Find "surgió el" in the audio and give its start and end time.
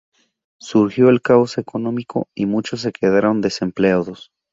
0.59-1.21